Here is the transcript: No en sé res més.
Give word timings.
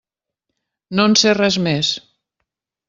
No 1.01 1.05
en 1.11 1.15
sé 1.25 1.37
res 1.41 1.61
més. 1.69 1.95